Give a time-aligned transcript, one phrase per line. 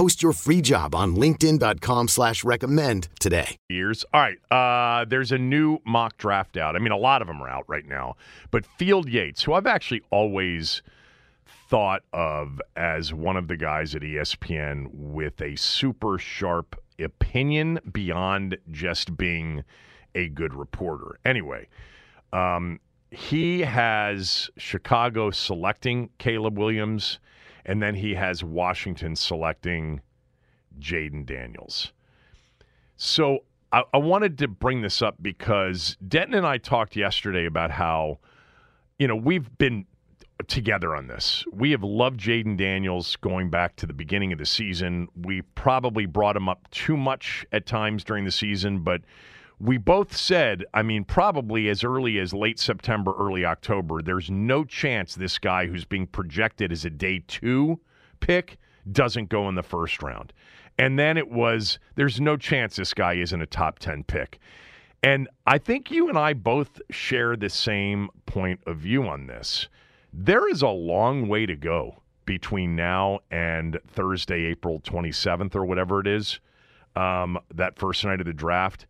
[0.00, 3.58] Post your free job on LinkedIn.com slash recommend today.
[3.68, 4.02] Years.
[4.14, 4.38] All right.
[4.50, 6.74] Uh, there's a new mock draft out.
[6.74, 8.16] I mean, a lot of them are out right now.
[8.50, 10.80] But Field Yates, who I've actually always
[11.68, 18.56] thought of as one of the guys at ESPN with a super sharp opinion beyond
[18.70, 19.64] just being
[20.14, 21.18] a good reporter.
[21.26, 21.68] Anyway,
[22.32, 27.18] um, he has Chicago selecting Caleb Williams
[27.64, 30.00] and then he has Washington selecting
[30.78, 31.92] Jayden Daniels.
[32.96, 33.40] So
[33.72, 38.18] I, I, wanted to bring this up because Denton and I talked yesterday about how,
[38.98, 39.86] you know, we've been
[40.48, 41.44] together on this.
[41.52, 45.08] We have loved Jayden Daniels going back to the beginning of the season.
[45.14, 49.02] We probably brought him up too much at times during the season, but
[49.60, 54.64] we both said, I mean, probably as early as late September, early October, there's no
[54.64, 57.78] chance this guy who's being projected as a day two
[58.20, 58.56] pick
[58.90, 60.32] doesn't go in the first round.
[60.78, 64.38] And then it was, there's no chance this guy isn't a top 10 pick.
[65.02, 69.68] And I think you and I both share the same point of view on this.
[70.12, 76.00] There is a long way to go between now and Thursday, April 27th, or whatever
[76.00, 76.40] it is,
[76.96, 78.86] um, that first night of the draft.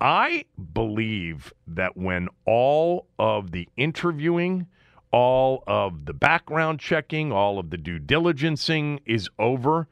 [0.00, 4.66] I believe that when all of the interviewing,
[5.10, 9.88] all of the background checking, all of the due diligencing is over,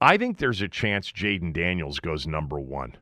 [0.00, 2.96] I think there's a chance Jayden Daniels goes number one.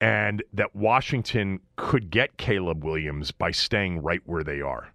[0.00, 4.88] And that Washington could get Caleb Williams by staying right where they are.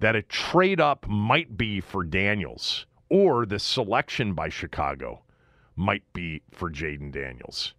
[0.00, 5.22] That a trade up might be for Daniels, or the selection by Chicago
[5.76, 7.74] might be for Jayden Daniels.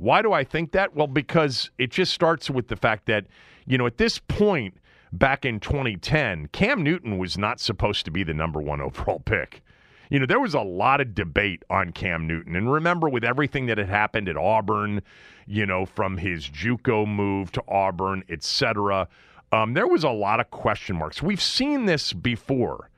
[0.00, 0.96] Why do I think that?
[0.96, 3.26] Well, because it just starts with the fact that,
[3.66, 4.74] you know, at this point
[5.12, 9.62] back in 2010, Cam Newton was not supposed to be the number one overall pick.
[10.08, 12.56] You know, there was a lot of debate on Cam Newton.
[12.56, 15.02] And remember, with everything that had happened at Auburn,
[15.46, 19.06] you know, from his Juco move to Auburn, et cetera,
[19.52, 21.22] um, there was a lot of question marks.
[21.22, 22.88] We've seen this before.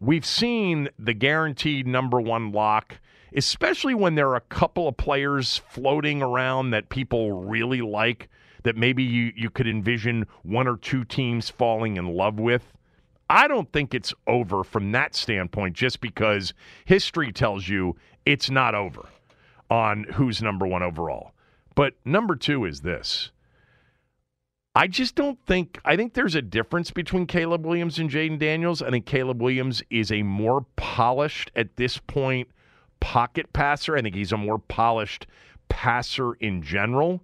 [0.00, 3.00] We've seen the guaranteed number one lock
[3.34, 8.28] especially when there are a couple of players floating around that people really like
[8.64, 12.74] that maybe you, you could envision one or two teams falling in love with.
[13.30, 18.74] I don't think it's over from that standpoint just because history tells you it's not
[18.74, 19.06] over
[19.70, 21.32] on who's number one overall.
[21.74, 23.30] But number two is this.
[24.74, 28.80] I just don't think I think there's a difference between Caleb Williams and Jayden Daniels.
[28.80, 32.48] I think Caleb Williams is a more polished at this point
[33.00, 33.96] pocket passer.
[33.96, 35.26] I think he's a more polished
[35.68, 37.22] passer in general.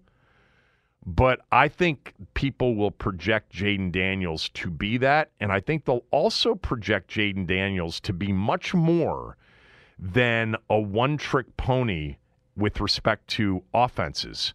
[1.06, 5.30] But I think people will project Jayden Daniels to be that.
[5.38, 9.36] And I think they'll also project Jayden Daniels to be much more
[9.98, 12.16] than a one trick pony
[12.56, 14.54] with respect to offenses.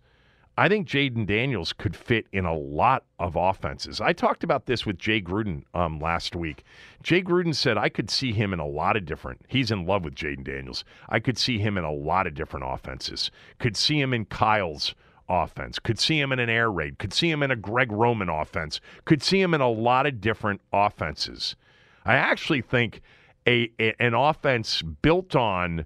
[0.60, 4.02] I think Jayden Daniels could fit in a lot of offenses.
[4.02, 6.66] I talked about this with Jay Gruden um, last week.
[7.02, 9.46] Jay Gruden said I could see him in a lot of different.
[9.48, 10.84] He's in love with Jayden Daniels.
[11.08, 13.32] I could see him in a lot of different offenses.
[13.58, 14.96] Could see him in Kyle's
[15.30, 15.80] offense.
[15.80, 17.00] Could see him in an air raid.
[17.00, 18.82] Could see him in a Greg Roman offense.
[19.06, 21.56] Could see him in a lot of different offenses.
[22.04, 23.00] I actually think
[23.48, 25.86] a, a an offense built on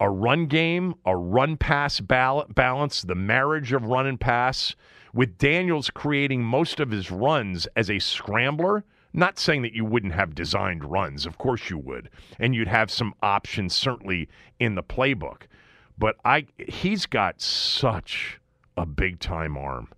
[0.00, 4.74] a run game, a run pass balance, the marriage of run and pass,
[5.12, 8.84] with Daniels creating most of his runs as a scrambler.
[9.12, 12.10] Not saying that you wouldn't have designed runs, of course you would,
[12.40, 15.42] and you'd have some options certainly in the playbook.
[15.96, 18.40] But I he's got such
[18.76, 19.88] a big time arm.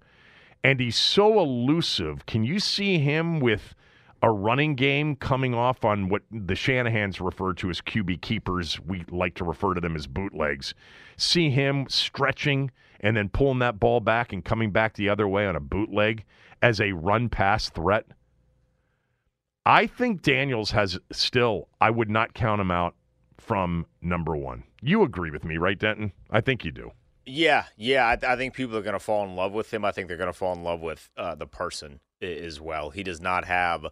[0.62, 2.26] And he's so elusive.
[2.26, 3.74] Can you see him with
[4.22, 8.80] a running game coming off on what the Shanahans refer to as QB keepers.
[8.80, 10.74] We like to refer to them as bootlegs.
[11.16, 12.70] See him stretching
[13.00, 16.24] and then pulling that ball back and coming back the other way on a bootleg
[16.62, 18.06] as a run pass threat.
[19.64, 22.94] I think Daniels has still, I would not count him out
[23.38, 24.62] from number one.
[24.80, 26.12] You agree with me, right, Denton?
[26.30, 26.92] I think you do.
[27.26, 28.06] Yeah, yeah.
[28.06, 29.84] I, I think people are going to fall in love with him.
[29.84, 32.90] I think they're going to fall in love with uh, the person as well.
[32.90, 33.86] He does not have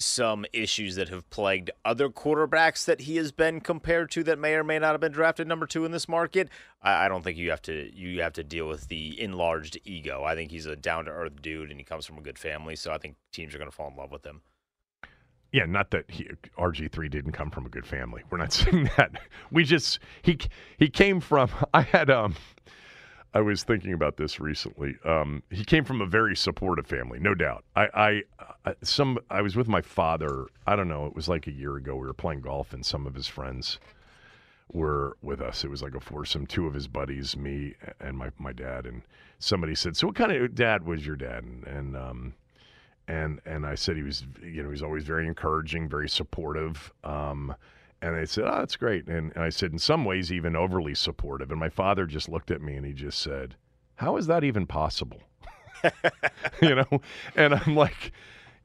[0.00, 4.54] some issues that have plagued other quarterbacks that he has been compared to that may
[4.54, 6.48] or may not have been drafted number two in this market.
[6.82, 10.24] I, don't think you have to you have to deal with the enlarged ego.
[10.24, 12.76] I think he's a down to earth dude and he comes from a good family.
[12.76, 14.40] So I think teams are going to fall in love with him.
[15.52, 18.22] Yeah, not that he, RG3 didn't come from a good family.
[18.30, 19.12] We're not saying that.
[19.50, 20.38] We just he
[20.78, 22.36] he came from I had um
[23.32, 24.96] I was thinking about this recently.
[25.04, 27.64] Um, he came from a very supportive family, no doubt.
[27.76, 28.22] I,
[28.66, 30.46] I, some I was with my father.
[30.66, 31.06] I don't know.
[31.06, 31.94] It was like a year ago.
[31.94, 33.78] We were playing golf, and some of his friends
[34.72, 35.64] were with us.
[35.64, 36.46] It was like a foursome.
[36.46, 38.86] Two of his buddies, me, and my my dad.
[38.86, 39.02] And
[39.38, 42.34] somebody said, "So, what kind of dad was your dad?" And, and um,
[43.06, 46.92] and and I said he was, you know, he's always very encouraging, very supportive.
[47.04, 47.54] Um,
[48.02, 50.94] and they said, "Oh, that's great." And, and I said, "In some ways, even overly
[50.94, 53.56] supportive." And my father just looked at me and he just said,
[53.96, 55.22] "How is that even possible?"
[56.62, 57.00] you know,
[57.36, 58.12] and I'm like,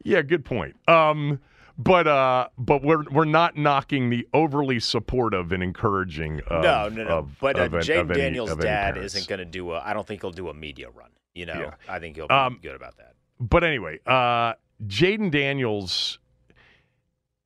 [0.03, 1.39] "Yeah, good point." Um,
[1.77, 6.41] but uh, but we're we're not knocking the overly supportive and encouraging.
[6.47, 7.17] Of, no, no, no.
[7.19, 9.79] Of, but uh, Jayden Daniels' dad isn't going to do a.
[9.79, 11.09] I don't think he'll do a media run.
[11.33, 11.73] You know, yeah.
[11.89, 13.15] I think he'll be um, good about that.
[13.41, 14.53] But anyway, uh,
[14.85, 16.19] Jayden Daniels.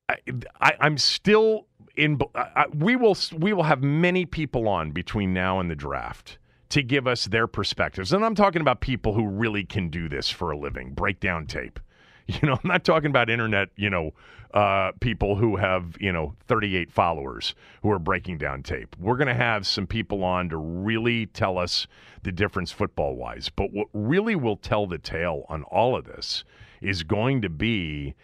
[0.08, 0.16] I,
[0.60, 1.66] I, I'm still
[2.00, 6.38] in uh, we will we will have many people on between now and the draft
[6.70, 8.12] to give us their perspectives.
[8.12, 11.46] And I'm talking about people who really can do this for a living, break down
[11.46, 11.78] tape.
[12.26, 14.12] You know, I'm not talking about internet, you know,
[14.54, 18.94] uh, people who have, you know, 38 followers who are breaking down tape.
[19.00, 21.88] We're going to have some people on to really tell us
[22.22, 23.48] the difference football wise.
[23.48, 26.44] But what really will tell the tale on all of this
[26.80, 28.14] is going to be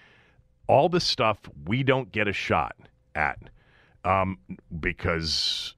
[0.68, 2.76] all the stuff we don't get a shot
[3.16, 3.40] at
[4.06, 4.38] um,
[4.80, 5.74] because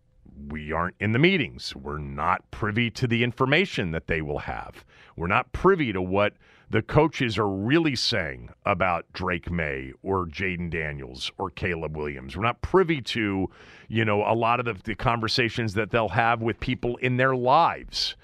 [0.49, 1.75] we aren't in the meetings.
[1.75, 4.85] We're not privy to the information that they will have.
[5.17, 6.35] We're not privy to what
[6.71, 12.37] the coaches are really saying about Drake Maye or Jayden Daniels or Caleb Williams.
[12.37, 13.49] We're not privy to,
[13.89, 17.35] you know, a lot of the, the conversations that they'll have with people in their
[17.35, 18.15] lives.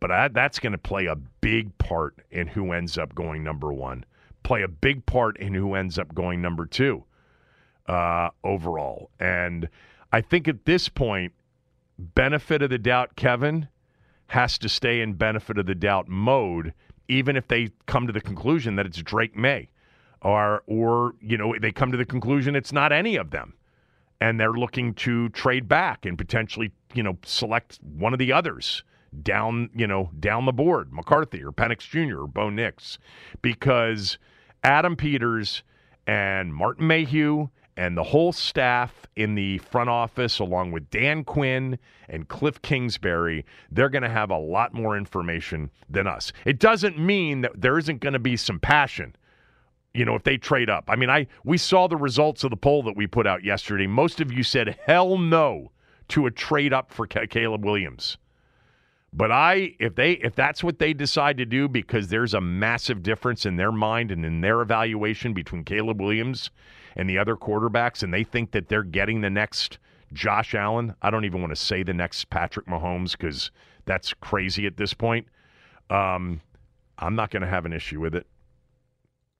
[0.00, 3.72] But I, that's going to play a big part in who ends up going number
[3.72, 4.04] one,
[4.42, 7.04] play a big part in who ends up going number two
[7.88, 9.10] uh, overall.
[9.20, 9.68] And
[10.12, 11.32] I think at this point,
[11.98, 13.68] benefit of the doubt, Kevin,
[14.28, 16.74] has to stay in benefit of the doubt mode,
[17.08, 19.68] even if they come to the conclusion that it's Drake Maye.
[20.22, 23.54] Or, or you know, they come to the conclusion it's not any of them,
[24.20, 28.82] and they're looking to trade back and potentially, you know, select one of the others
[29.22, 32.22] down, you know, down the board, McCarthy or Penix Jr.
[32.22, 32.98] or Bo Nix,
[33.42, 34.18] because
[34.64, 35.62] Adam Peters
[36.06, 41.78] and Martin Mayhew and the whole staff in the front office, along with Dan Quinn
[42.08, 46.32] and Cliff Kingsbury, they're going to have a lot more information than us.
[46.44, 49.14] It doesn't mean that there isn't going to be some passion.
[49.92, 50.84] You know, if they trade up.
[50.88, 53.86] I mean, I we saw the results of the poll that we put out yesterday.
[53.86, 55.72] Most of you said hell no
[56.08, 58.18] to a trade up for Caleb Williams.
[59.16, 63.02] But I, if they, if that's what they decide to do, because there's a massive
[63.02, 66.50] difference in their mind and in their evaluation between Caleb Williams
[66.96, 69.78] and the other quarterbacks, and they think that they're getting the next
[70.12, 70.94] Josh Allen.
[71.00, 73.50] I don't even want to say the next Patrick Mahomes because
[73.86, 75.26] that's crazy at this point.
[75.88, 76.42] Um,
[76.98, 78.26] I'm not going to have an issue with it.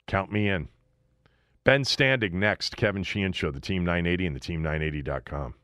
[0.07, 0.69] Count me in.
[1.65, 2.79] Ben Standig next.
[2.79, 5.55] Kevin Sheehan Show, the Team 980 and the Team980.com.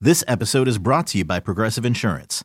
[0.00, 2.44] This episode is brought to you by Progressive Insurance.